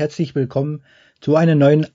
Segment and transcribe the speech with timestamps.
[0.00, 0.82] Herzlich willkommen
[1.20, 1.86] zu einer neuen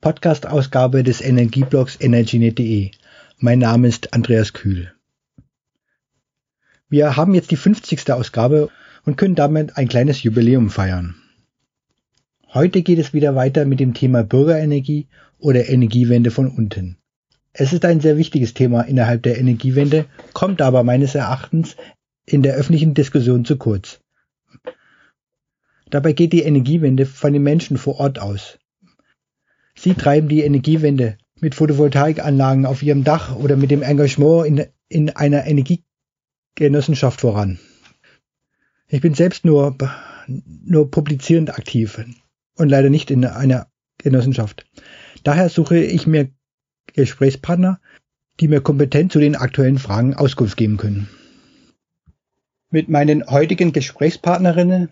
[0.00, 2.90] Podcast-Ausgabe des Energieblogs energynet.de.
[3.36, 4.94] Mein Name ist Andreas Kühl.
[6.88, 8.10] Wir haben jetzt die 50.
[8.12, 8.70] Ausgabe
[9.04, 11.16] und können damit ein kleines Jubiläum feiern.
[12.48, 15.08] Heute geht es wieder weiter mit dem Thema Bürgerenergie
[15.38, 16.96] oder Energiewende von unten.
[17.52, 21.76] Es ist ein sehr wichtiges Thema innerhalb der Energiewende, kommt aber meines Erachtens
[22.24, 24.00] in der öffentlichen Diskussion zu kurz.
[25.90, 28.58] Dabei geht die Energiewende von den Menschen vor Ort aus.
[29.74, 35.10] Sie treiben die Energiewende mit Photovoltaikanlagen auf ihrem Dach oder mit dem Engagement in, in
[35.10, 37.58] einer Energiegenossenschaft voran.
[38.88, 39.76] Ich bin selbst nur,
[40.26, 42.04] nur publizierend aktiv
[42.56, 44.66] und leider nicht in einer Genossenschaft.
[45.22, 46.30] Daher suche ich mir
[46.92, 47.80] Gesprächspartner,
[48.40, 51.08] die mir kompetent zu den aktuellen Fragen Auskunft geben können.
[52.70, 54.90] Mit meinen heutigen Gesprächspartnerinnen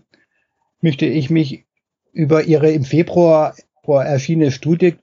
[0.81, 1.65] möchte ich mich
[2.13, 3.55] über Ihre im Februar
[3.87, 4.97] erschienene Studie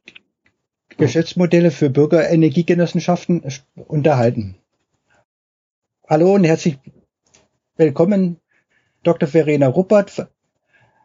[0.98, 3.44] Geschäftsmodelle für Bürgerenergiegenossenschaften
[3.88, 4.56] unterhalten.
[6.08, 6.78] Hallo und herzlich
[7.76, 8.38] willkommen,
[9.04, 9.28] Dr.
[9.28, 10.28] Verena Ruppert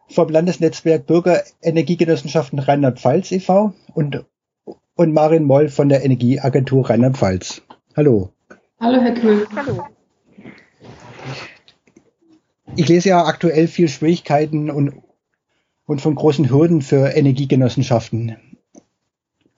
[0.07, 3.73] vom Landesnetzwerk Bürgerenergiegenossenschaften Rheinland-Pfalz e.V.
[3.93, 4.23] und,
[4.95, 7.63] und Marin Moll von der Energieagentur Rheinland-Pfalz.
[7.95, 8.31] Hallo.
[8.79, 9.47] Hallo, Herr Kühl.
[9.55, 9.83] Hallo.
[12.75, 14.93] Ich lese ja aktuell viel Schwierigkeiten und,
[15.85, 18.37] und von großen Hürden für Energiegenossenschaften.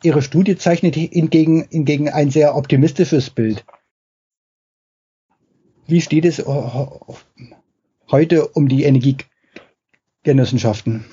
[0.01, 3.63] Ihre Studie zeichnet hingegen, hingegen ein sehr optimistisches Bild.
[5.85, 6.43] Wie steht es
[8.11, 11.05] heute um die Energiegenossenschaften?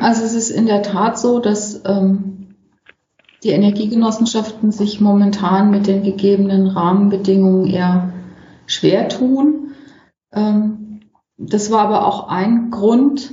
[0.00, 2.56] Also es ist in der Tat so, dass ähm,
[3.44, 8.12] die Energiegenossenschaften sich momentan mit den gegebenen Rahmenbedingungen eher
[8.68, 9.72] schwer tun.
[10.32, 11.00] Ähm,
[11.36, 13.32] das war aber auch ein Grund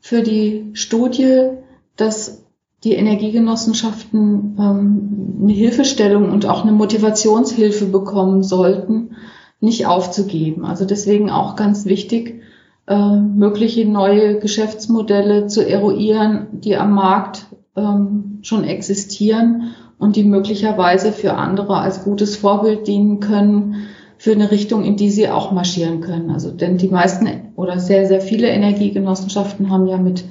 [0.00, 1.50] für die Studie,
[1.96, 2.44] dass
[2.84, 9.16] die Energiegenossenschaften ähm, eine Hilfestellung und auch eine Motivationshilfe bekommen sollten,
[9.60, 10.64] nicht aufzugeben.
[10.64, 12.42] Also deswegen auch ganz wichtig,
[12.86, 21.12] äh, mögliche neue Geschäftsmodelle zu eruieren, die am Markt ähm, schon existieren und die möglicherweise
[21.12, 23.86] für andere als gutes Vorbild dienen können,
[24.24, 26.30] für eine Richtung, in die sie auch marschieren können.
[26.30, 30.24] Also denn die meisten oder sehr, sehr viele Energiegenossenschaften haben ja mit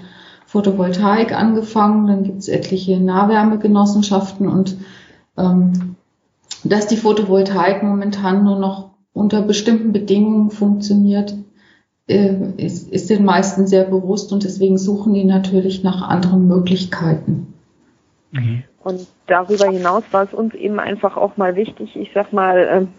[0.48, 4.78] Photovoltaik angefangen, dann gibt es etliche Nahwärmegenossenschaften und
[5.38, 5.96] ähm,
[6.64, 11.36] dass die Photovoltaik momentan nur noch unter bestimmten Bedingungen funktioniert,
[12.08, 17.54] äh, ist, ist den meisten sehr bewusst und deswegen suchen die natürlich nach anderen Möglichkeiten.
[18.32, 18.64] Mhm.
[18.84, 22.90] Und darüber hinaus war es uns eben einfach auch mal wichtig, ich sag mal,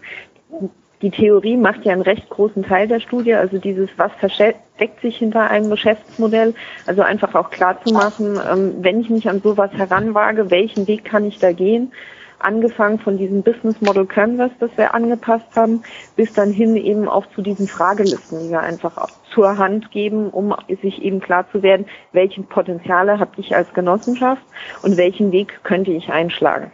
[0.53, 0.69] ähm,
[1.01, 5.17] die Theorie macht ja einen recht großen Teil der Studie, also dieses, was versteckt sich
[5.17, 6.53] hinter einem Geschäftsmodell,
[6.85, 11.05] also einfach auch klar zu machen, ähm, wenn ich mich an sowas heranwage, welchen Weg
[11.05, 11.91] kann ich da gehen?
[12.39, 15.83] Angefangen von diesem Business Model Canvas, das wir angepasst haben,
[16.15, 20.53] bis dann hin eben auch zu diesen Fragelisten, die wir einfach zur Hand geben, um
[20.81, 24.43] sich eben klar zu werden, welche Potenziale habe ich als Genossenschaft
[24.83, 26.71] und welchen Weg könnte ich einschlagen.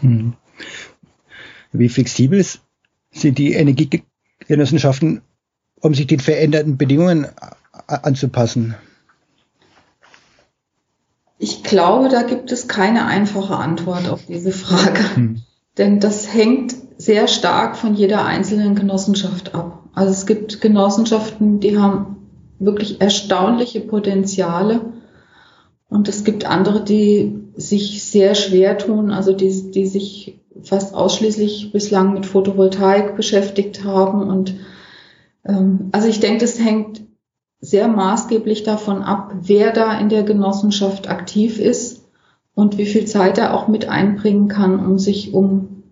[0.00, 0.34] Hm.
[1.72, 2.65] Wie flexibel ist
[3.20, 5.22] sind die Energiegenossenschaften,
[5.80, 7.26] um sich den veränderten Bedingungen
[7.86, 8.74] anzupassen?
[11.38, 15.00] Ich glaube, da gibt es keine einfache Antwort auf diese Frage.
[15.14, 15.42] Hm.
[15.76, 19.82] Denn das hängt sehr stark von jeder einzelnen Genossenschaft ab.
[19.94, 22.16] Also es gibt Genossenschaften, die haben
[22.58, 24.80] wirklich erstaunliche Potenziale.
[25.88, 31.72] Und es gibt andere, die sich sehr schwer tun, also die, die sich fast ausschließlich
[31.72, 34.22] bislang mit Photovoltaik beschäftigt haben.
[34.22, 34.54] Und
[35.44, 37.02] ähm, also ich denke, das hängt
[37.60, 42.04] sehr maßgeblich davon ab, wer da in der Genossenschaft aktiv ist
[42.54, 45.82] und wie viel Zeit er auch mit einbringen kann, um sich um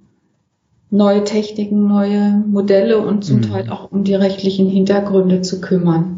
[0.91, 3.43] neue Techniken, neue Modelle und zum mhm.
[3.43, 6.14] Teil auch um die rechtlichen Hintergründe zu kümmern.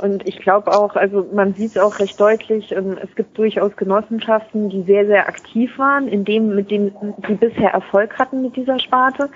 [0.00, 3.76] Und ich glaube auch, also man sieht es auch recht deutlich, ähm, es gibt durchaus
[3.76, 6.92] Genossenschaften, die sehr, sehr aktiv waren, in dem, mit dem
[7.26, 9.30] sie bisher Erfolg hatten mit dieser Sparte,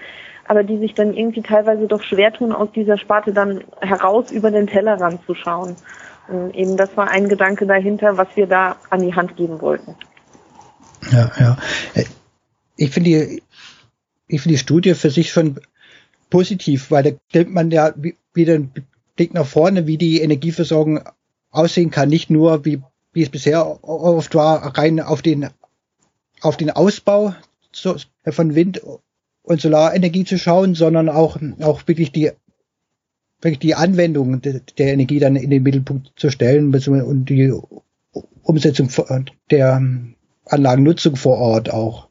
[0.46, 4.50] aber die sich dann irgendwie teilweise doch schwer tun, aus dieser Sparte dann heraus über
[4.50, 5.76] den Tellerrand zu schauen.
[6.28, 9.96] Und eben das war ein Gedanke dahinter, was wir da an die Hand geben wollten.
[11.10, 11.56] Ja, ja.
[12.76, 13.42] Ich finde die,
[14.28, 15.60] ich finde die Studie für sich schon
[16.30, 17.92] positiv, weil da stellt man ja
[18.32, 18.72] wieder ein
[19.20, 21.00] Blick nach vorne, wie die Energieversorgung
[21.50, 22.08] aussehen kann.
[22.08, 22.80] Nicht nur, wie,
[23.12, 25.50] wie es bisher oft war, rein auf den,
[26.40, 27.34] auf den Ausbau
[28.26, 28.80] von Wind-
[29.42, 32.30] und Solarenergie zu schauen, sondern auch, auch wirklich die,
[33.42, 37.52] wirklich die Anwendung der Energie dann in den Mittelpunkt zu stellen und die
[38.42, 38.88] Umsetzung
[39.50, 39.82] der
[40.46, 42.08] Anlagennutzung vor Ort auch.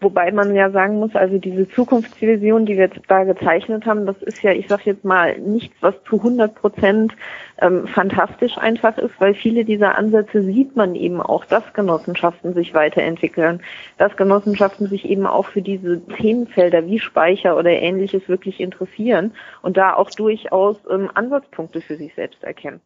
[0.00, 4.22] Wobei man ja sagen muss, also diese Zukunftsvision, die wir jetzt da gezeichnet haben, das
[4.22, 7.16] ist ja, ich sag jetzt mal, nichts, was zu 100 Prozent
[7.60, 12.74] ähm, fantastisch einfach ist, weil viele dieser Ansätze sieht man eben auch, dass Genossenschaften sich
[12.74, 13.60] weiterentwickeln,
[13.96, 19.76] dass Genossenschaften sich eben auch für diese Themenfelder wie Speicher oder ähnliches wirklich interessieren und
[19.76, 22.80] da auch durchaus ähm, Ansatzpunkte für sich selbst erkennen.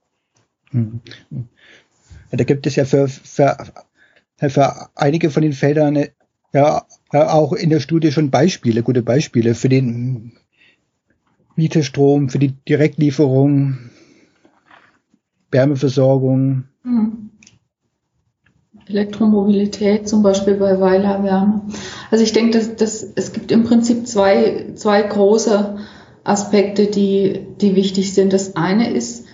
[0.72, 3.54] Ja, da gibt es ja für, für,
[4.38, 6.06] für einige von den Feldern
[6.52, 6.82] ja
[7.12, 10.32] auch in der Studie schon Beispiele, gute Beispiele für den
[11.56, 13.78] Mietestrom, für die Direktlieferung,
[15.50, 16.64] Wärmeversorgung.
[16.82, 17.30] Hm.
[18.86, 21.62] Elektromobilität, zum Beispiel bei Weilerwärme.
[22.10, 25.78] Also ich denke, dass, dass es gibt im Prinzip zwei, zwei große
[26.24, 28.32] Aspekte, die, die wichtig sind.
[28.32, 29.26] Das eine ist,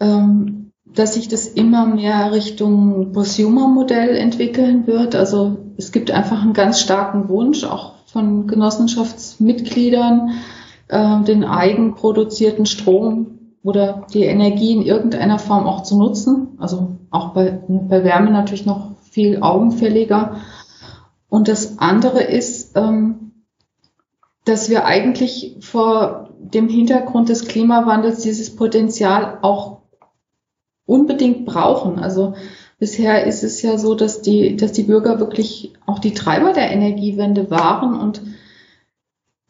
[0.00, 0.65] ähm,
[0.96, 5.14] dass sich das immer mehr Richtung Prosumer-Modell entwickeln wird.
[5.14, 10.30] Also es gibt einfach einen ganz starken Wunsch, auch von Genossenschaftsmitgliedern,
[10.88, 16.56] äh, den eigenproduzierten Strom oder die Energie in irgendeiner Form auch zu nutzen.
[16.58, 20.36] Also auch bei, bei Wärme natürlich noch viel augenfälliger.
[21.28, 23.32] Und das andere ist, ähm,
[24.46, 29.75] dass wir eigentlich vor dem Hintergrund des Klimawandels dieses Potenzial auch
[30.86, 31.98] unbedingt brauchen.
[31.98, 32.34] Also
[32.78, 36.70] bisher ist es ja so, dass die, dass die Bürger wirklich auch die Treiber der
[36.70, 38.22] Energiewende waren und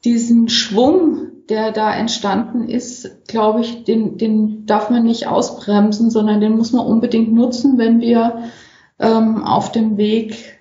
[0.04, 6.40] diesen Schwung der da entstanden ist, glaube ich, den, den darf man nicht ausbremsen, sondern
[6.40, 8.50] den muss man unbedingt nutzen, wenn wir
[8.98, 10.60] ähm, auf dem Weg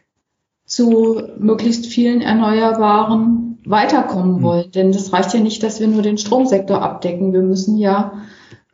[0.65, 4.41] zu möglichst vielen Erneuerbaren weiterkommen mhm.
[4.43, 4.71] wollen.
[4.71, 7.33] Denn das reicht ja nicht, dass wir nur den Stromsektor abdecken.
[7.33, 8.21] Wir müssen ja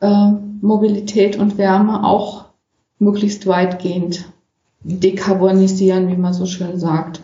[0.00, 2.46] äh, Mobilität und Wärme auch
[2.98, 4.24] möglichst weitgehend
[4.84, 7.20] dekarbonisieren, wie man so schön sagt.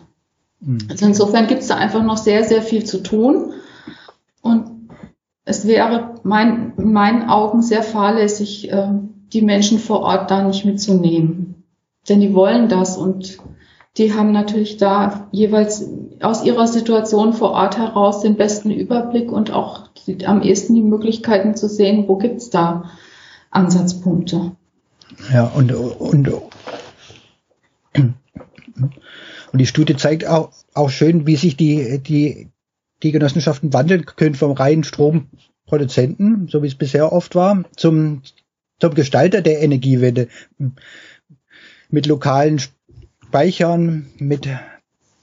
[0.61, 0.79] Mhm.
[0.91, 3.53] Also insofern gibt es da einfach noch sehr, sehr viel zu tun.
[4.43, 4.91] Und
[5.45, 8.89] es wäre mein, in meinen Augen sehr fahrlässig, äh,
[9.33, 11.63] die Menschen vor Ort da nicht mitzunehmen.
[12.09, 13.39] Denn die wollen das und
[13.99, 15.89] die haben natürlich da jeweils
[16.23, 20.83] aus ihrer Situation vor Ort heraus den besten Überblick und auch die, am ehesten die
[20.83, 22.91] Möglichkeiten zu sehen, wo gibt's da
[23.51, 24.57] Ansatzpunkte.
[25.33, 26.29] Ja, und, und,
[29.53, 32.49] und die Studie zeigt auch, auch schön, wie sich die, die,
[33.03, 38.23] die Genossenschaften wandeln können vom reinen Stromproduzenten, so wie es bisher oft war, zum,
[38.79, 40.29] zum Gestalter der Energiewende.
[41.91, 42.61] Mit lokalen
[43.29, 44.49] Speichern, mit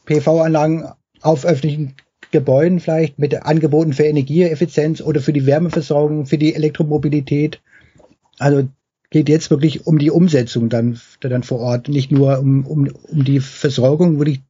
[0.06, 0.90] PV-Anlagen
[1.22, 1.96] auf öffentlichen
[2.32, 7.62] Gebäuden vielleicht, mit Angeboten für Energieeffizienz oder für die Wärmeversorgung, für die Elektromobilität.
[8.40, 8.68] Also
[9.10, 13.24] geht jetzt wirklich um die Umsetzung dann, dann vor Ort, nicht nur um, um, um
[13.24, 14.42] die Versorgung, wirklich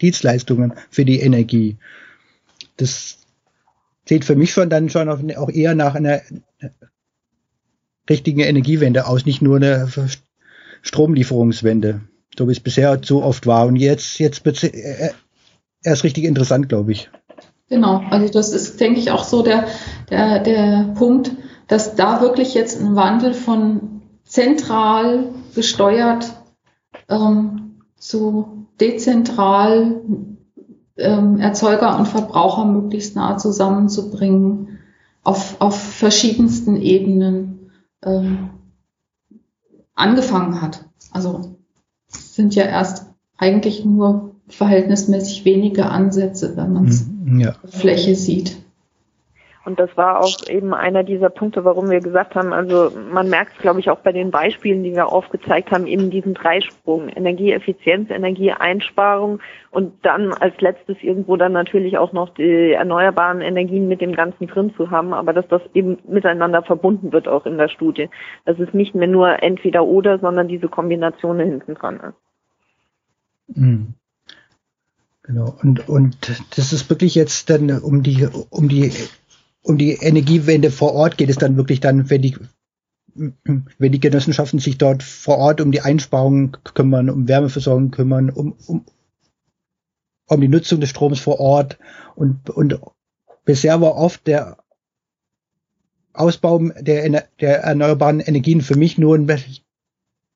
[0.00, 1.76] Dienstleistungen für die Energie
[2.78, 3.18] das
[4.06, 6.22] sieht für mich schon dann schon auch eher nach einer
[8.08, 9.88] richtigen Energiewende aus, nicht nur eine
[10.80, 12.00] Stromlieferungswende,
[12.36, 13.66] so wie es bisher so oft war.
[13.66, 15.12] Und jetzt, jetzt wird es
[15.82, 17.10] erst richtig interessant, glaube ich.
[17.68, 19.66] Genau, also das ist, denke ich, auch so der,
[20.08, 21.32] der, der Punkt,
[21.68, 26.34] dass da wirklich jetzt ein Wandel von zentral gesteuert
[27.08, 30.02] ähm, zu dezentral
[30.96, 34.78] ähm, Erzeuger und Verbraucher möglichst nah zusammenzubringen
[35.22, 37.70] auf, auf verschiedensten Ebenen
[38.02, 38.50] ähm,
[39.94, 40.84] angefangen hat.
[41.12, 41.56] Also
[42.10, 43.06] es sind ja erst
[43.36, 47.54] eigentlich nur verhältnismäßig wenige Ansätze, wenn man es mhm, ja.
[47.66, 48.56] Fläche sieht.
[49.68, 53.58] Und das war auch eben einer dieser Punkte, warum wir gesagt haben, also man merkt,
[53.58, 59.40] glaube ich, auch bei den Beispielen, die wir aufgezeigt haben, eben diesen Dreisprung, Energieeffizienz, Energieeinsparung
[59.70, 64.46] und dann als letztes irgendwo dann natürlich auch noch die erneuerbaren Energien mit dem Ganzen
[64.46, 68.08] drin zu haben, aber dass das eben miteinander verbunden wird auch in der Studie.
[68.46, 73.58] Dass es nicht mehr nur entweder oder, sondern diese Kombination hinten dran ist.
[73.58, 73.94] Mhm.
[75.24, 75.54] Genau.
[75.62, 76.16] Und, und
[76.56, 78.90] das ist wirklich jetzt dann um die, um die
[79.62, 82.36] um die Energiewende vor Ort geht es dann wirklich dann, wenn die,
[83.14, 88.56] wenn die Genossenschaften sich dort vor Ort um die Einsparungen kümmern, um Wärmeversorgung kümmern, um,
[88.66, 88.84] um,
[90.26, 91.78] um die Nutzung des Stroms vor Ort
[92.14, 92.80] und, und
[93.44, 94.58] bisher war oft der
[96.12, 99.38] Ausbau der, der erneuerbaren Energien für mich nur eine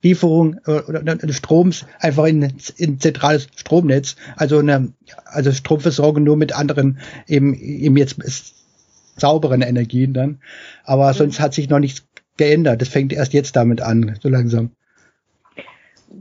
[0.03, 4.93] Lieferung äh, Stroms einfach in, in zentrales Stromnetz, also eine
[5.25, 8.19] also Stromversorgung nur mit anderen eben eben jetzt
[9.17, 10.39] sauberen Energien dann.
[10.85, 11.15] Aber mhm.
[11.15, 12.81] sonst hat sich noch nichts geändert.
[12.81, 14.71] Das fängt erst jetzt damit an, so langsam.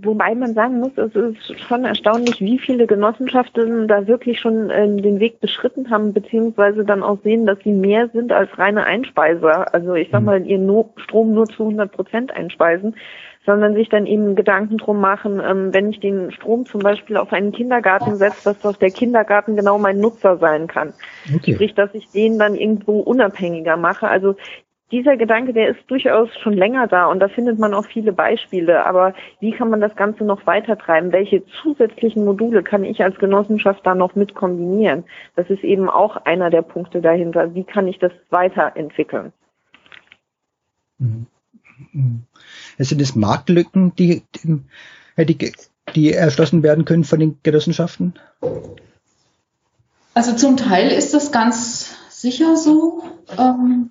[0.04, 4.88] Wobei man sagen muss, es ist schon erstaunlich, wie viele Genossenschaften da wirklich schon äh,
[4.88, 9.74] den Weg beschritten haben, beziehungsweise dann auch sehen, dass sie mehr sind als reine Einspeiser.
[9.74, 10.26] Also ich sag mhm.
[10.26, 12.96] mal, ihren no Strom nur zu 100 Prozent einspeisen,
[13.46, 17.34] sondern sich dann eben Gedanken drum machen, ähm, wenn ich den Strom zum Beispiel auf
[17.34, 20.94] einen Kindergarten setze, dass doch der Kindergarten genau mein Nutzer sein kann.
[21.36, 21.56] Okay.
[21.56, 24.08] Sprich, dass ich den dann irgendwo unabhängiger mache.
[24.08, 24.36] Also
[24.92, 28.86] dieser Gedanke, der ist durchaus schon länger da und da findet man auch viele Beispiele.
[28.86, 31.14] Aber wie kann man das Ganze noch weiter treiben?
[31.14, 35.06] Welche zusätzlichen Module kann ich als Genossenschaft da noch mit kombinieren?
[35.36, 37.56] Das ist eben auch einer der Punkte dahinter.
[37.56, 39.32] Wie kann ich das weiterentwickeln?
[41.00, 41.26] Mhm.
[42.78, 44.24] Es sind es Marktlücken, die,
[45.18, 45.52] die,
[45.96, 48.14] die erschlossen werden können von den Genossenschaften?
[50.14, 53.04] Also zum Teil ist das ganz sicher so.
[53.38, 53.90] Ähm,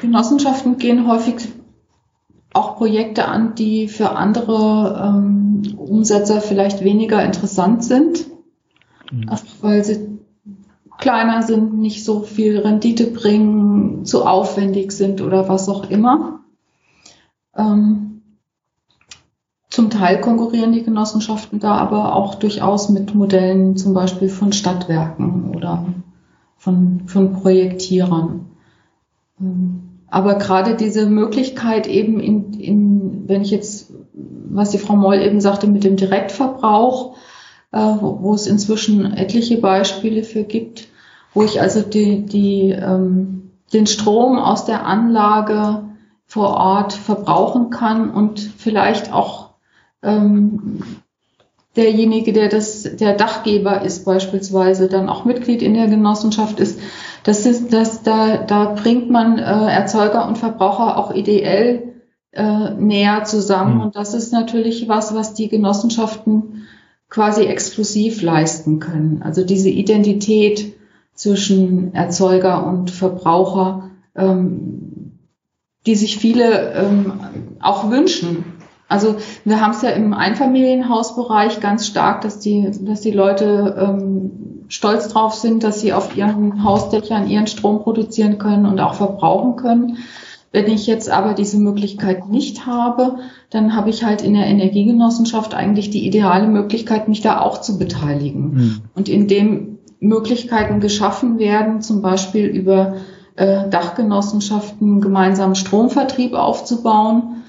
[0.00, 1.48] Genossenschaften gehen häufig
[2.52, 8.26] auch Projekte an, die für andere ähm, Umsetzer vielleicht weniger interessant sind,
[9.10, 9.30] mhm.
[9.60, 10.18] weil sie
[10.98, 16.37] kleiner sind, nicht so viel Rendite bringen, zu aufwendig sind oder was auch immer.
[17.56, 18.22] Ähm,
[19.70, 25.54] zum Teil konkurrieren die Genossenschaften da aber auch durchaus mit Modellen zum Beispiel von Stadtwerken
[25.54, 25.86] oder
[26.56, 28.46] von, von Projektierern.
[29.40, 35.20] Ähm, aber gerade diese Möglichkeit eben in, in, wenn ich jetzt, was die Frau Moll
[35.20, 37.16] eben sagte, mit dem Direktverbrauch,
[37.72, 40.88] äh, wo, wo, es inzwischen etliche Beispiele für gibt,
[41.34, 45.87] wo ich also die, die, ähm, den Strom aus der Anlage
[46.28, 49.50] vor Ort verbrauchen kann und vielleicht auch
[50.02, 50.82] ähm,
[51.74, 56.78] derjenige, der das, der Dachgeber ist beispielsweise, dann auch Mitglied in der Genossenschaft ist,
[57.24, 61.94] das ist, das, da, da bringt man äh, Erzeuger und Verbraucher auch ideell
[62.32, 63.76] äh, näher zusammen.
[63.76, 63.80] Mhm.
[63.80, 66.66] Und das ist natürlich was, was die Genossenschaften
[67.08, 69.22] quasi exklusiv leisten können.
[69.22, 70.74] Also diese Identität
[71.14, 74.87] zwischen Erzeuger und Verbraucher, ähm,
[75.88, 77.12] die sich viele ähm,
[77.60, 78.44] auch wünschen.
[78.88, 79.16] Also
[79.46, 85.08] wir haben es ja im Einfamilienhausbereich ganz stark, dass die, dass die Leute ähm, stolz
[85.08, 89.96] drauf sind, dass sie auf ihren Hausdächern ihren Strom produzieren können und auch verbrauchen können.
[90.52, 93.16] Wenn ich jetzt aber diese Möglichkeit nicht habe,
[93.48, 97.78] dann habe ich halt in der Energiegenossenschaft eigentlich die ideale Möglichkeit, mich da auch zu
[97.78, 98.54] beteiligen.
[98.54, 98.80] Mhm.
[98.94, 102.96] Und indem Möglichkeiten geschaffen werden, zum Beispiel über
[103.38, 107.44] äh, Dachgenossenschaften gemeinsamen Stromvertrieb aufzubauen,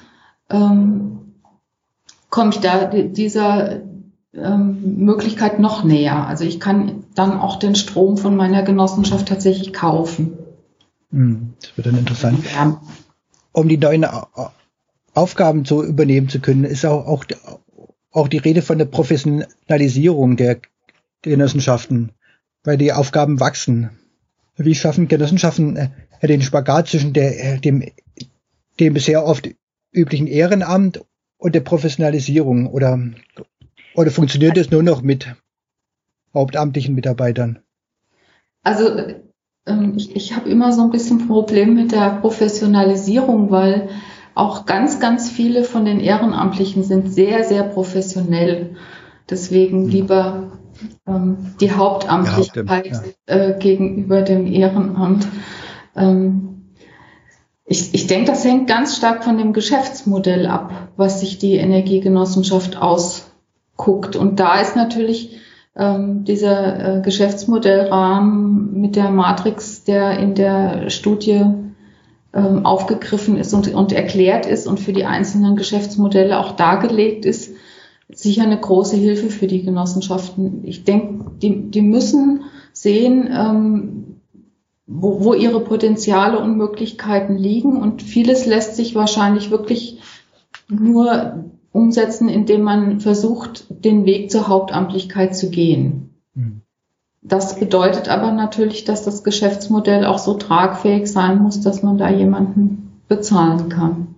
[0.50, 1.34] ähm,
[2.30, 3.82] komme ich da dieser
[4.34, 6.28] ähm, Möglichkeit noch näher.
[6.28, 10.38] Also ich kann dann auch den Strom von meiner Genossenschaft tatsächlich kaufen.
[11.12, 12.46] Hm, das wird dann interessant.
[12.54, 12.80] Ja.
[13.52, 14.06] Um die neuen
[15.16, 17.26] Aufgaben zu übernehmen zu können, ist auch, auch,
[18.12, 20.60] auch die Rede von der Professionalisierung der
[21.24, 22.12] Genossenschaften,
[22.64, 23.90] weil die Aufgaben wachsen.
[24.60, 27.84] Wie schaffen Genossenschaften äh, den Spagat zwischen der, äh, dem,
[28.80, 29.50] dem bisher oft
[29.92, 31.02] üblichen Ehrenamt
[31.38, 33.00] und der Professionalisierung oder
[33.96, 35.34] oder funktioniert es nur noch mit
[36.34, 37.60] hauptamtlichen Mitarbeitern?
[38.64, 38.98] Also
[39.66, 43.90] ähm, ich, ich habe immer so ein bisschen Problem mit der Professionalisierung, weil
[44.36, 48.76] auch ganz, ganz viele von den Ehrenamtlichen sind sehr, sehr professionell.
[49.30, 49.90] Deswegen mhm.
[49.90, 50.52] lieber
[51.08, 53.36] ähm, die Hauptamtlichkeit ja, ja.
[53.36, 55.28] Äh, gegenüber dem Ehrenamt.
[55.96, 56.74] Ähm,
[57.66, 62.78] ich, ich denke, das hängt ganz stark von dem Geschäftsmodell ab, was sich die Energiegenossenschaft
[62.78, 63.32] aus
[63.78, 64.16] guckt.
[64.16, 65.40] Und da ist natürlich
[65.76, 71.46] ähm, dieser äh, Geschäftsmodellrahmen mit der Matrix, der in der Studie
[72.34, 77.56] ähm, aufgegriffen ist und, und erklärt ist und für die einzelnen Geschäftsmodelle auch dargelegt ist,
[78.12, 80.64] sicher eine große Hilfe für die Genossenschaften.
[80.64, 84.16] Ich denke, die, die müssen sehen, ähm,
[84.88, 87.78] wo, wo ihre Potenziale und Möglichkeiten liegen.
[87.78, 90.00] Und vieles lässt sich wahrscheinlich wirklich
[90.68, 96.16] nur umsetzen, indem man versucht, den Weg zur Hauptamtlichkeit zu gehen.
[96.34, 96.62] Mhm.
[97.22, 102.10] Das bedeutet aber natürlich, dass das Geschäftsmodell auch so tragfähig sein muss, dass man da
[102.10, 104.16] jemanden bezahlen kann.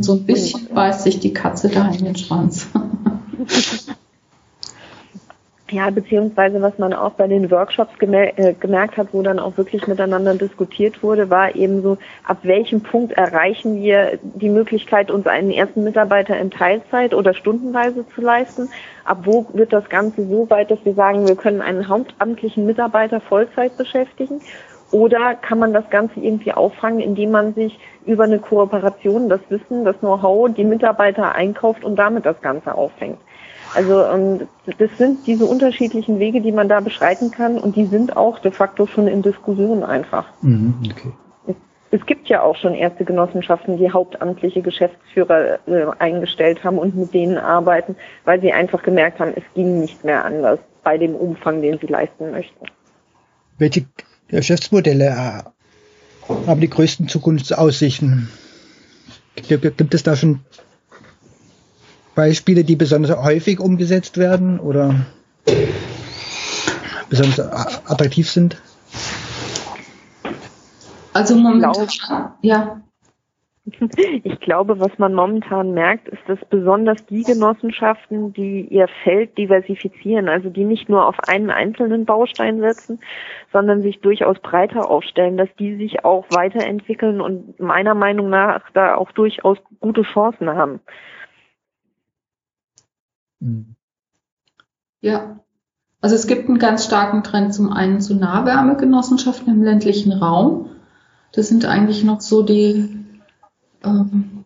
[0.00, 2.68] So ein bisschen beißt sich die Katze da in den Schwanz.
[5.72, 9.86] Ja, beziehungsweise was man auch bei den Workshops äh, gemerkt hat, wo dann auch wirklich
[9.86, 15.50] miteinander diskutiert wurde, war eben so, ab welchem Punkt erreichen wir die Möglichkeit, uns einen
[15.50, 18.68] ersten Mitarbeiter in Teilzeit oder stundenweise zu leisten.
[19.06, 23.22] Ab wo wird das Ganze so weit, dass wir sagen, wir können einen hauptamtlichen Mitarbeiter
[23.22, 24.42] Vollzeit beschäftigen?
[24.92, 29.84] Oder kann man das Ganze irgendwie auffangen, indem man sich über eine Kooperation das Wissen,
[29.84, 33.18] das Know-how, die Mitarbeiter einkauft und damit das Ganze auffängt?
[33.74, 38.16] Also ähm, das sind diese unterschiedlichen Wege, die man da beschreiten kann und die sind
[38.18, 40.26] auch de facto schon in Diskussion einfach.
[40.42, 41.12] Mhm, okay.
[41.46, 41.54] es,
[41.90, 47.14] es, gibt ja auch schon erste Genossenschaften, die hauptamtliche Geschäftsführer äh, eingestellt haben und mit
[47.14, 47.96] denen arbeiten,
[48.26, 51.86] weil sie einfach gemerkt haben, es ging nicht mehr anders bei dem Umfang, den sie
[51.86, 52.66] leisten möchten.
[53.56, 53.86] Welche
[54.32, 55.42] Geschäftsmodelle äh,
[56.46, 58.28] haben die größten Zukunftsaussichten?
[59.36, 60.40] Gibt es da schon
[62.14, 65.06] Beispiele, die besonders häufig umgesetzt werden oder
[67.08, 68.60] besonders attraktiv sind?
[71.12, 71.88] Also momentan,
[72.40, 72.82] ja.
[74.24, 80.28] Ich glaube, was man momentan merkt, ist, dass besonders die Genossenschaften, die ihr Feld diversifizieren,
[80.28, 83.00] also die nicht nur auf einen einzelnen Baustein setzen,
[83.52, 88.94] sondern sich durchaus breiter aufstellen, dass die sich auch weiterentwickeln und meiner Meinung nach da
[88.94, 90.80] auch durchaus gute Chancen haben.
[93.40, 93.74] Mhm.
[95.00, 95.40] Ja,
[96.00, 100.70] also es gibt einen ganz starken Trend zum einen zu Nahwärmegenossenschaften im ländlichen Raum.
[101.32, 103.01] Das sind eigentlich noch so die,
[103.84, 104.44] ähm,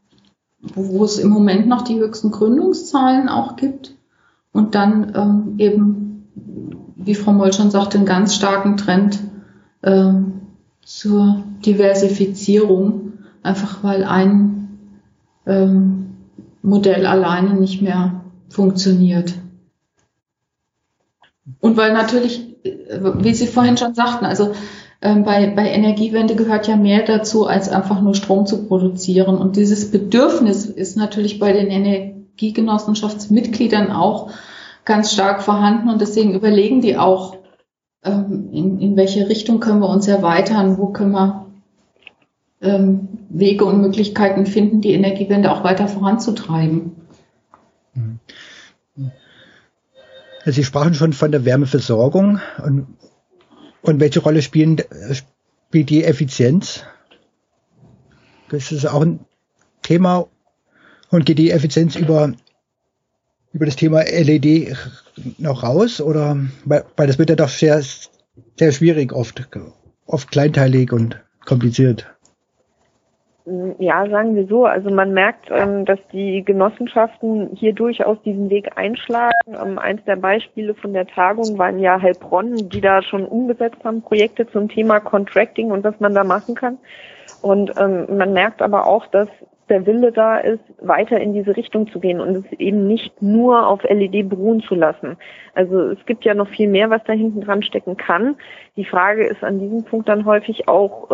[0.60, 3.94] wo, es im Moment noch die höchsten Gründungszahlen auch gibt.
[4.52, 6.28] Und dann ähm, eben,
[6.96, 9.20] wie Frau Moll schon sagte, einen ganz starken Trend
[9.82, 10.40] ähm,
[10.82, 13.12] zur Diversifizierung,
[13.42, 14.78] einfach weil ein
[15.46, 16.06] ähm,
[16.62, 19.34] Modell alleine nicht mehr funktioniert.
[21.60, 24.52] Und weil natürlich, wie Sie vorhin schon sagten, also
[25.06, 29.38] ähm, bei, bei Energiewende gehört ja mehr dazu, als einfach nur Strom zu produzieren.
[29.38, 34.32] Und dieses Bedürfnis ist natürlich bei den Energiegenossenschaftsmitgliedern auch
[34.84, 35.90] ganz stark vorhanden.
[35.90, 37.36] Und deswegen überlegen die auch,
[38.02, 41.46] ähm, in, in welche Richtung können wir uns erweitern, wo können wir
[42.60, 46.96] ähm, Wege und Möglichkeiten finden, die Energiewende auch weiter voranzutreiben.
[47.94, 48.18] Mhm.
[50.46, 52.88] Sie sprachen schon von der Wärmeversorgung und,
[53.86, 56.84] und welche Rolle spielen, spielt die Effizienz?
[58.48, 59.20] Das ist auch ein
[59.82, 60.26] Thema
[61.10, 62.32] und geht die Effizienz über,
[63.52, 64.76] über das Thema LED
[65.38, 67.82] noch raus oder, weil, weil das wird ja doch sehr,
[68.58, 69.48] sehr schwierig oft,
[70.06, 72.15] oft kleinteilig und kompliziert.
[73.78, 74.64] Ja, sagen wir so.
[74.64, 79.32] Also man merkt, ähm, dass die Genossenschaften hier durchaus diesen Weg einschlagen.
[79.46, 84.02] Ähm, eins der Beispiele von der Tagung waren ja Heilbronn, die da schon umgesetzt haben,
[84.02, 86.78] Projekte zum Thema Contracting und was man da machen kann.
[87.40, 89.28] Und ähm, man merkt aber auch, dass
[89.68, 93.68] der Wille da ist, weiter in diese Richtung zu gehen und es eben nicht nur
[93.68, 95.16] auf LED beruhen zu lassen.
[95.54, 98.36] Also es gibt ja noch viel mehr, was da hinten dran stecken kann.
[98.76, 101.10] Die Frage ist an diesem Punkt dann häufig auch,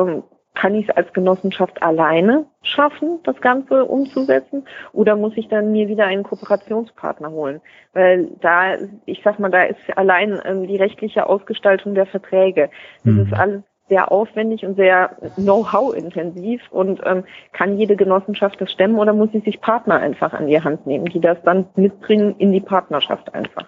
[0.55, 4.65] kann ich es als Genossenschaft alleine schaffen, das Ganze umzusetzen?
[4.93, 7.61] Oder muss ich dann mir wieder einen Kooperationspartner holen?
[7.93, 12.71] Weil da, ich sag mal, da ist allein ähm, die rechtliche Ausgestaltung der Verträge.
[13.05, 13.21] Das mhm.
[13.23, 19.13] ist alles sehr aufwendig und sehr Know-how-intensiv und ähm, kann jede Genossenschaft das stemmen oder
[19.13, 22.61] muss sie sich Partner einfach an die Hand nehmen, die das dann mitbringen in die
[22.61, 23.67] Partnerschaft einfach?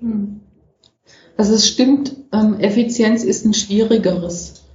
[0.00, 0.40] Hm.
[1.36, 4.69] Also es stimmt, ähm, Effizienz ist ein schwierigeres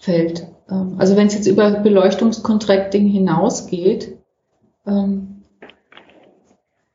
[0.00, 0.46] Feld.
[0.70, 4.16] Ähm, also wenn es jetzt über Beleuchtungscontracting hinausgeht,
[4.86, 5.42] ähm,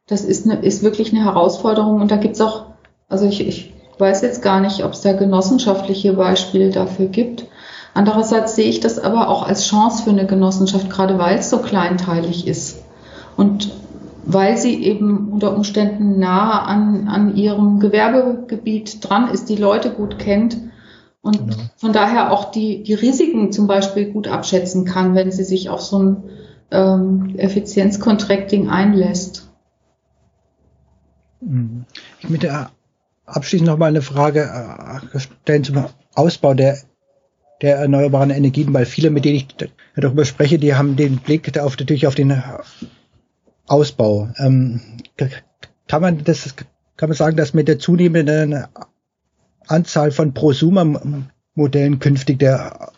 [0.07, 2.65] das ist, eine, ist wirklich eine Herausforderung und da gibt's auch,
[3.07, 7.45] also ich, ich weiß jetzt gar nicht, ob es da genossenschaftliche Beispiele dafür gibt.
[7.93, 11.59] Andererseits sehe ich das aber auch als Chance für eine Genossenschaft, gerade weil es so
[11.59, 12.83] kleinteilig ist
[13.37, 13.71] und
[14.25, 20.17] weil sie eben unter Umständen nah an, an ihrem Gewerbegebiet dran ist, die Leute gut
[20.17, 20.57] kennt
[21.25, 21.55] und genau.
[21.77, 25.81] von daher auch die, die Risiken zum Beispiel gut abschätzen kann, wenn sie sich auf
[25.81, 26.23] so ein
[26.69, 29.49] ähm, Effizienzcontracting einlässt.
[31.41, 31.85] Mhm.
[32.19, 32.69] Ich möchte
[33.25, 36.77] abschließend noch mal eine Frage äh, stellen zum Ausbau der,
[37.63, 39.47] der erneuerbaren Energien, weil viele, mit denen ich
[39.95, 42.39] darüber spreche, die haben den Blick auf, natürlich auf den
[43.65, 44.29] Ausbau.
[44.37, 44.79] Ähm,
[45.87, 46.53] kann man das,
[46.97, 48.67] kann man sagen, dass mit der zunehmenden
[49.67, 52.91] Anzahl von Prosumer-Modellen künftig der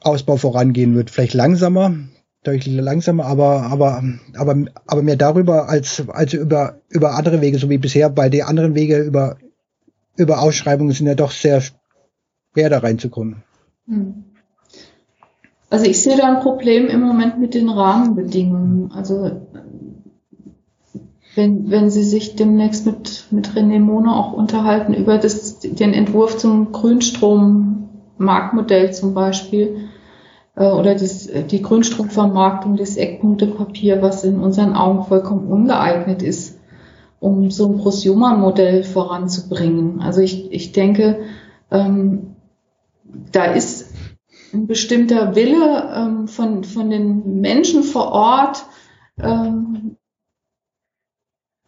[0.00, 1.10] Ausbau vorangehen wird.
[1.10, 1.94] Vielleicht langsamer,
[2.42, 4.02] deutlich langsamer, aber, aber,
[4.36, 8.42] aber, aber mehr darüber als, als über, über andere Wege, so wie bisher, weil die
[8.42, 9.36] anderen Wege über,
[10.16, 13.42] über Ausschreibungen sind ja doch sehr schwer da reinzukommen.
[13.86, 14.24] Hm.
[15.70, 18.92] Also ich sehe da ein Problem im Moment mit den Rahmenbedingungen.
[18.92, 19.40] Also
[21.34, 26.36] wenn, wenn Sie sich demnächst mit, mit René Mohne auch unterhalten über das, den Entwurf
[26.36, 29.88] zum Grünstrom-Marktmodell zum Beispiel
[30.56, 36.58] äh, oder das, die Grünstromvermarktung, das Eckpunktepapier, was in unseren Augen vollkommen ungeeignet ist,
[37.18, 40.02] um so ein Prosumer-Modell voranzubringen.
[40.02, 41.20] Also ich, ich denke,
[41.70, 42.36] ähm,
[43.32, 43.94] da ist
[44.52, 48.66] ein bestimmter Wille ähm, von, von den Menschen vor Ort,
[49.18, 49.96] ähm,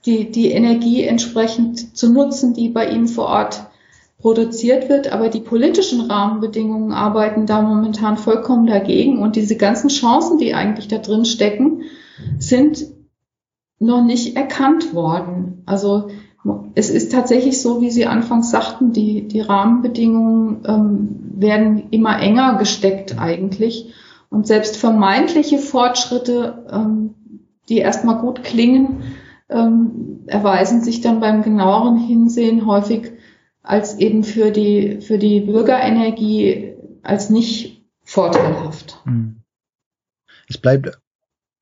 [0.07, 3.67] die, die Energie entsprechend zu nutzen, die bei ihnen vor Ort
[4.19, 5.13] produziert wird.
[5.13, 9.19] Aber die politischen Rahmenbedingungen arbeiten da momentan vollkommen dagegen.
[9.19, 11.83] Und diese ganzen Chancen, die eigentlich da drin stecken,
[12.39, 12.87] sind
[13.79, 15.63] noch nicht erkannt worden.
[15.67, 16.09] Also
[16.75, 22.57] es ist tatsächlich so, wie Sie anfangs sagten, die, die Rahmenbedingungen ähm, werden immer enger
[22.59, 23.95] gesteckt eigentlich.
[24.29, 27.15] Und selbst vermeintliche Fortschritte, ähm,
[27.69, 29.03] die erstmal gut klingen,
[29.49, 33.13] ähm, erweisen sich dann beim genaueren Hinsehen häufig
[33.63, 39.01] als eben für die, für die Bürgerenergie als nicht vorteilhaft.
[39.05, 39.37] Hm.
[40.49, 40.99] Es bleibt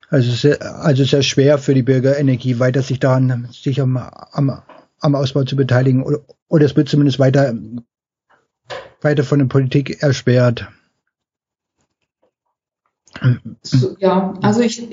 [0.09, 4.63] also sehr, also sehr schwer für die Bürgerenergie weiter sich daran, sich am, am,
[5.01, 7.55] am Ausbau zu beteiligen oder, oder es wird zumindest weiter,
[9.01, 10.69] weiter von der Politik erschwert.
[13.63, 14.91] So, ja, also ich,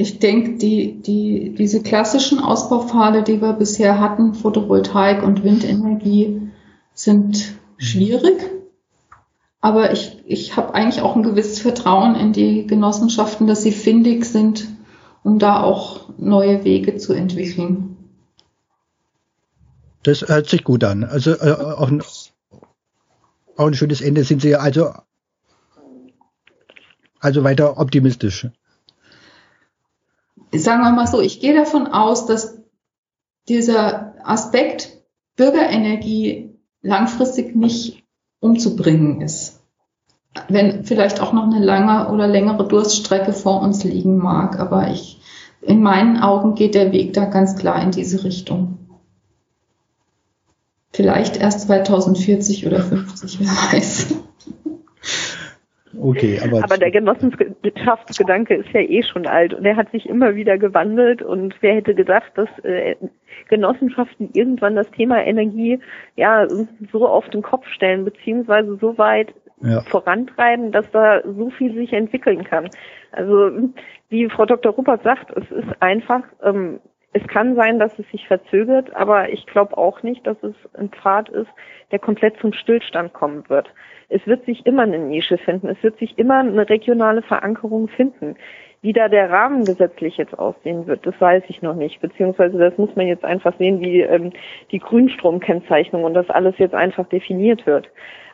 [0.00, 6.52] ich denke, die, die, diese klassischen Ausbaupfade, die wir bisher hatten, Photovoltaik und Windenergie,
[6.94, 8.48] sind schwierig.
[9.60, 14.24] Aber ich, ich habe eigentlich auch ein gewisses Vertrauen in die Genossenschaften, dass sie findig
[14.24, 14.68] sind,
[15.24, 17.96] um da auch neue Wege zu entwickeln.
[20.04, 21.02] Das hört sich gut an.
[21.02, 22.04] Also äh, auch, ein,
[23.56, 24.92] auch ein schönes Ende sind Sie also,
[27.18, 28.46] also weiter optimistisch
[30.54, 32.58] sagen wir mal so, ich gehe davon aus, dass
[33.48, 34.98] dieser Aspekt
[35.36, 38.02] Bürgerenergie langfristig nicht
[38.40, 39.60] umzubringen ist.
[40.48, 45.20] Wenn vielleicht auch noch eine lange oder längere Durststrecke vor uns liegen mag, aber ich,
[45.62, 48.78] in meinen Augen geht der Weg da ganz klar in diese Richtung.
[50.92, 54.14] Vielleicht erst 2040 oder 50, wer weiß.
[55.96, 60.34] Okay, aber, aber der Genossenschaftsgedanke ist ja eh schon alt und er hat sich immer
[60.34, 62.96] wieder gewandelt und wer hätte gedacht, dass äh,
[63.48, 65.78] Genossenschaften irgendwann das Thema Energie
[66.16, 66.46] ja
[66.92, 69.80] so auf den Kopf stellen beziehungsweise so weit ja.
[69.82, 72.68] vorantreiben, dass da so viel sich entwickeln kann.
[73.12, 73.50] Also
[74.08, 74.72] wie Frau Dr.
[74.72, 76.80] Ruppert sagt, es ist einfach, ähm,
[77.12, 80.90] es kann sein, dass es sich verzögert, aber ich glaube auch nicht, dass es ein
[80.90, 81.48] Pfad ist,
[81.90, 83.68] der komplett zum Stillstand kommen wird
[84.08, 88.36] es wird sich immer eine Nische finden, es wird sich immer eine regionale Verankerung finden.
[88.80, 92.00] Wie da der Rahmen gesetzlich jetzt aussehen wird, das weiß ich noch nicht.
[92.00, 94.32] Beziehungsweise das muss man jetzt einfach sehen, wie ähm,
[94.70, 97.90] die Grünstromkennzeichnung und das alles jetzt einfach definiert wird.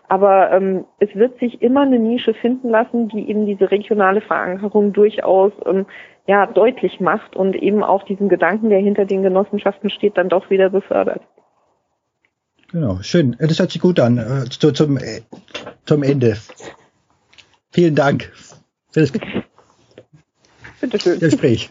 [0.08, 4.92] Aber ähm, es wird sich immer eine Nische finden lassen, die eben diese regionale Verankerung
[4.92, 5.87] durchaus ähm,
[6.26, 10.50] ja deutlich macht und eben auch diesen Gedanken, der hinter den Genossenschaften steht, dann doch
[10.50, 11.22] wieder befördert.
[12.72, 13.37] Genau, schön.
[13.38, 14.18] Das hört sich gut an.
[14.18, 15.20] Äh, zu, zum, äh,
[15.84, 16.37] zum Ende.
[17.70, 18.32] Vielen Dank
[18.90, 19.12] für das
[21.20, 21.70] Gespräch.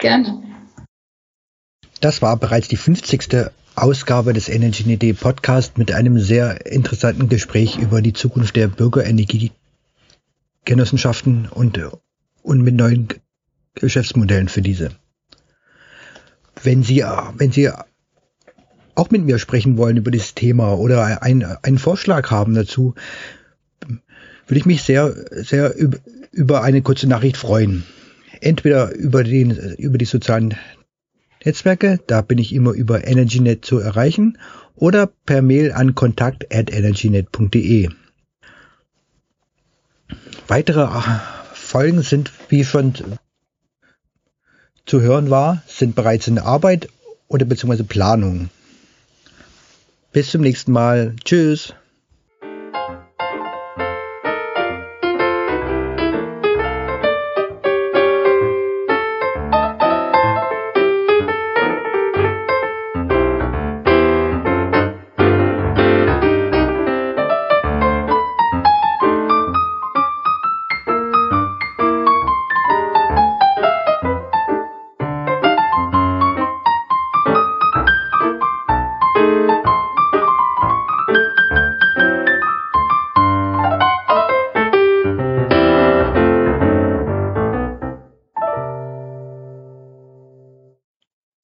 [0.00, 0.42] Gerne.
[2.00, 3.50] Das war bereits die 50.
[3.76, 11.80] Ausgabe des Energy Podcast mit einem sehr interessanten Gespräch über die Zukunft der Bürgerenergiegenossenschaften und,
[12.42, 13.08] und mit neuen
[13.74, 14.90] Geschäftsmodellen für diese.
[16.62, 17.04] Wenn Sie,
[17.36, 17.70] wenn Sie
[18.94, 22.94] auch mit mir sprechen wollen über dieses Thema oder ein, einen Vorschlag haben dazu,
[24.46, 25.74] würde ich mich sehr, sehr
[26.32, 27.84] über eine kurze Nachricht freuen.
[28.40, 30.56] Entweder über, den, über die sozialen
[31.44, 34.38] Netzwerke, da bin ich immer über EnergyNet zu erreichen,
[34.74, 37.90] oder per Mail an kontakt at energynet.de.
[40.48, 40.88] Weitere
[41.52, 42.94] Folgen sind, wie schon
[44.90, 46.88] zu hören war, sind bereits in Arbeit
[47.28, 48.50] oder beziehungsweise Planung.
[50.12, 51.14] Bis zum nächsten Mal.
[51.24, 51.74] Tschüss.